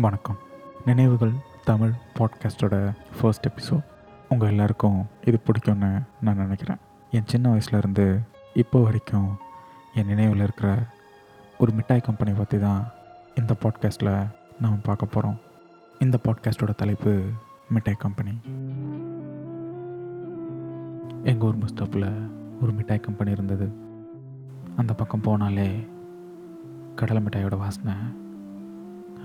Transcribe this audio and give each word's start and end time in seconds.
வணக்கம். 0.00 0.36
நினைவுகள் 0.84 1.32
Tamil 1.64 1.92
பாட்காஸ்டோட 2.18 2.96
first 3.20 3.46
episode 3.48 3.84
உங்கள் 4.28 4.48
எல்லாருக்கும் 4.48 5.06
இது 5.24 5.38
பிடிக்கும்னு 5.46 6.02
நான் 6.20 6.36
நினைக்கிறேன். 6.36 6.76
என் 7.10 7.26
சின்ன 7.26 7.54
வயசுலேருந்து 7.54 8.18
இப்போ 8.54 8.82
வரைக்கும் 8.82 9.36
என் 9.94 10.06
நினைவில் 10.06 10.40
இருக்கிற 10.40 10.78
ஒரு 11.58 11.72
மிட்டாய் 11.72 12.00
கம்பெனி 12.00 12.32
பற்றி 12.32 12.58
தான் 12.58 12.84
இந்த 13.34 13.56
பாட்காஸ்ட்டில் 13.62 14.26
நாம் 14.60 14.82
பார்க்க 14.82 15.06
போகிறோம் 15.06 15.38
இந்த 15.98 16.18
பாட்காஸ்டோட 16.28 16.74
தலைப்பு 16.74 17.22
மிட்டாய் 17.68 18.02
கம்பெனி 18.04 18.40
எங்கள் 21.22 21.48
ஊர் 21.48 21.58
பஸ் 21.58 21.74
ஸ்டாப்பில் 21.74 22.08
ஒரு 22.60 22.72
மிட்டாய் 22.72 23.00
கம்பெனி 23.00 23.30
இருந்தது. 23.30 23.68
அந்த 24.76 24.92
பக்கம் 24.92 25.22
போனாலே 25.22 25.88
கடலை 26.94 27.22
மிட்டாயோட 27.22 27.56
வாசனை 27.58 27.94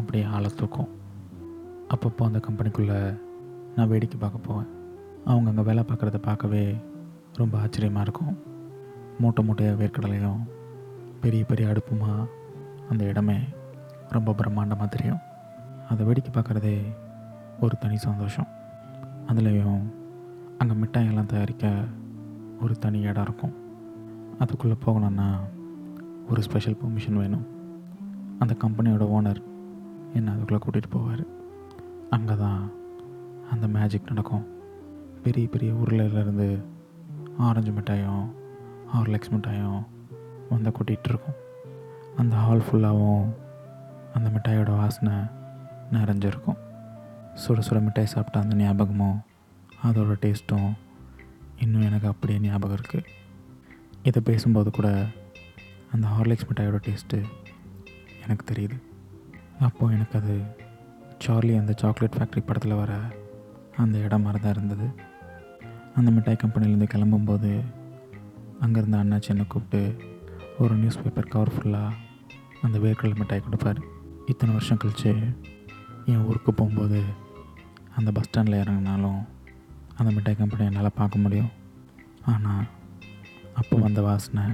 அப்படியே 0.00 0.24
ஆளை 0.34 0.50
தூக்கும். 0.60 0.90
அப்பப்போ 1.92 2.22
அந்த 2.28 2.40
கம்பெனிக்குள்ளே 2.46 2.98
நான் 3.76 3.90
வேடிக்கை 3.92 4.18
பார்க்க 4.20 4.46
போவேன். 4.48 4.68
அவங்க 5.30 5.48
அங்கே 5.50 5.64
வேலை 5.68 5.82
பார்க்குறத 5.88 6.18
பார்க்கவே 6.28 6.62
ரொம்ப 7.40 7.54
ஆச்சரியமாக 7.58 8.04
இருக்கும். 8.06 8.34
மூட்டை 9.22 9.40
மூட்டையாக 9.46 9.78
வேர்க்கடலையும் 9.80 10.40
பெரிய 11.22 11.44
பெரிய 11.50 11.72
அடுப்புமா 11.72 12.10
அந்த 12.90 13.02
இடமே 13.04 13.38
ரொம்ப 14.14 14.34
பிரம்மாண்டமாக 14.38 14.88
தெரியும். 14.88 15.22
அதை 15.90 16.06
வேடிக்கை 16.06 16.32
பார்க்குறதே 16.34 16.76
ஒரு 17.64 17.74
தனி 17.78 17.96
சந்தோஷம். 18.06 18.48
அதுலேயும் 19.30 19.82
அங்கே 20.60 20.74
மிட்டாயெல்லாம் 20.82 21.30
தயாரிக்க 21.32 21.66
ஒரு 22.64 22.74
தனி 22.84 23.00
இடம் 23.10 23.26
இருக்கும். 23.26 23.54
அதுக்குள்ளே 24.42 24.76
போகணுன்னா 24.86 25.28
ஒரு 26.30 26.40
ஸ்பெஷல் 26.46 26.78
பெர்மிஷன் 26.80 27.20
வேணும். 27.22 27.46
அந்த 28.42 28.52
கம்பெனியோட 28.64 29.04
ஓனர் 29.16 29.40
என்னை 30.16 30.32
அதுக்குள்ளே 30.32 30.60
கூட்டிகிட்டு 30.64 30.94
போவார். 30.96 31.24
அங்கே 32.16 32.36
தான் 32.44 32.62
அந்த 33.52 33.66
மேஜிக் 33.76 34.10
நடக்கும். 34.10 34.46
பெரிய 35.24 35.46
பெரிய 35.48 35.70
உருளையிலேருந்து 35.82 36.48
ஆரஞ்சு 37.46 37.72
மிட்டாயும் 37.76 38.24
ஹார்லெக்ஸ் 38.92 39.32
மிட்டாயும் 39.34 39.80
வந்து 40.52 40.70
கூட்டிகிட்டு 40.76 41.10
இருக்கும் 41.12 41.38
அந்த 42.20 42.34
ஹால் 42.44 42.66
ஃபுல்லாகவும் 42.66 43.26
அந்த 44.16 44.28
மிட்டாயோட 44.36 44.70
வாசனை 44.80 45.14
நிறைஞ்சிருக்கும். 45.96 46.58
சுட 47.42 47.58
சுட 47.66 47.78
மிட்டாய் 47.86 48.12
சாப்பிட்ட 48.14 48.44
அந்த 48.44 48.54
ஞாபகமும் 48.62 49.18
அதோட 49.86 50.14
டேஸ்ட்டும் 50.24 50.70
இன்னும் 51.64 51.86
எனக்கு 51.88 52.08
அப்படியே 52.12 52.38
ஞாபகம் 52.38 52.76
இருக்குது 52.78 53.08
இதை 54.08 54.20
பேசும்போது 54.28 54.70
கூட 54.78 54.88
அந்த 55.94 56.06
ஹார்லிக்ஸ் 56.14 56.48
மிட்டாயோட 56.50 56.78
டேஸ்ட்டு 56.86 57.18
எனக்கு 58.24 58.44
தெரியுது. 58.50 58.76
அப்போது 59.66 59.94
எனக்கு 59.96 60.16
அது 60.20 60.34
சார்லி 61.24 61.52
அந்த 61.60 61.72
சாக்லேட் 61.80 62.16
ஃபேக்ட்ரி 62.18 62.42
படத்தில் 62.48 62.80
வர 62.82 62.92
அந்த 63.82 63.96
இடம் 64.06 64.24
மாதிரி 64.26 64.38
தான் 64.42 64.54
இருந்தது. 64.56 64.86
அந்த 65.98 66.08
மிட்டாய் 66.16 66.42
கம்பெனிலேருந்து 66.42 66.92
கிளம்பும்போது 66.94 67.50
அங்கேருந்து 68.64 69.00
அண்ணாச்சி 69.02 69.32
என்னை 69.34 69.46
கூப்பிட்டு 69.52 69.80
ஒரு 70.62 70.74
நியூஸ் 70.80 71.00
பேப்பர் 71.02 71.32
கவர் 71.34 71.52
ஃபுல்லாக 71.54 71.98
அந்த 72.66 72.76
வேர்க்கடல் 72.84 73.20
மிட்டாய் 73.20 73.44
கொடுப்பார். 73.46 73.80
இத்தனை 74.32 74.50
வருஷம் 74.56 74.80
கழித்து 74.82 75.12
என் 76.10 76.24
ஊருக்கு 76.28 76.52
போகும்போது 76.58 77.00
அந்த 77.98 78.08
பஸ் 78.16 78.28
ஸ்டாண்டில் 78.28 78.60
இறங்கினாலும் 78.62 79.20
அந்த 79.98 80.10
மிட்டாய் 80.16 80.40
கம்பெனி 80.40 80.68
என்னால் 80.70 80.98
பார்க்க 81.00 81.24
முடியும். 81.24 81.50
ஆனால் 82.32 82.66
அப்போ 83.60 83.76
வந்த 83.86 84.00
வாசனை 84.08 84.44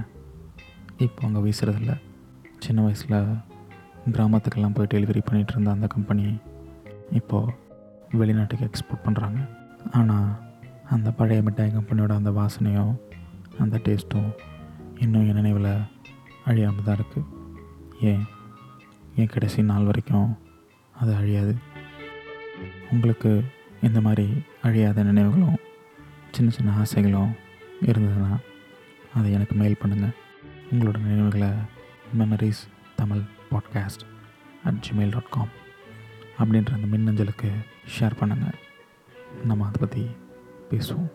இப்போ 1.05 1.21
அங்கே 1.27 1.43
வீசுறதில்ல. 1.45 1.93
சின்ன 2.65 2.81
வயசில் 2.85 3.19
கிராமத்துக்கெல்லாம் 4.13 4.73
போய் 4.73 4.87
டெலிவரி 4.93 5.21
பண்ணிகிட்டு 5.25 5.51
இருந்த 5.51 5.71
அந்த 5.71 5.87
கம்பெனி 5.87 6.39
இப்போது 7.11 7.53
வெளிநாட்டுக்கு 8.17 8.65
எக்ஸ்போர்ட் 8.65 9.05
பண்ணுறாங்க 9.05 9.39
ஆனால் 9.91 10.29
அந்த 10.89 11.11
பழைய 11.11 11.41
மிட்டாய் 11.41 11.71
கம்பெனியோட 11.71 12.13
அந்த 12.15 12.31
வாசனையும் 12.31 12.93
அந்த 13.59 13.77
டேஸ்ட்டும் 13.77 14.29
இன்னும் 14.99 15.27
என் 15.27 15.35
நினைவில் 15.35 15.85
அழியாமல் 16.45 16.83
தான் 16.83 16.95
இருக்குது 16.95 17.25
ஏன்? 18.01 18.23
என் 19.15 19.27
கடைசி 19.27 19.61
நாள் 19.61 19.83
வரைக்கும் 19.83 20.37
அது 20.95 21.15
அழியாது. 21.15 21.55
உங்களுக்கு 22.91 23.43
இந்த 23.81 24.01
மாதிரி 24.01 24.43
அழியாத 24.61 25.03
நினைவுகளும் 25.03 25.57
சின்ன 26.31 26.51
சின்ன 26.51 26.71
ஆசைகளும் 26.71 27.33
இருந்ததுன்னா 27.81 28.37
அதை 29.13 29.31
எனக்கு 29.31 29.55
மெயில் 29.55 29.81
பண்ணுங்கள் 29.81 30.15
உங்களோட 30.71 30.97
நினைவுகளை 30.99 31.49
memories 32.17 32.63
Tamil 32.95 33.23
podcast 33.51 34.03
at 34.63 34.89
Gmail 34.89 35.11
dot 35.11 35.29
com 35.29 35.49
அப்படின்ற 36.39 36.73
அந்த 36.73 36.97
மின்னஞ்சலுக்கு 36.97 37.51
ஷேர் 37.99 38.11
பண்ணுங்கள் 38.19 38.53
நம்ம 39.43 39.65
அதை 39.65 39.75
பற்றி 39.79 40.07
பேசுவோம். 40.69 41.11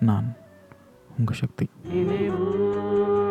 நான் 0.00 0.34
உங்கள் 1.18 1.36
சக்தி. 1.36 1.70
நினைவு 1.84 3.23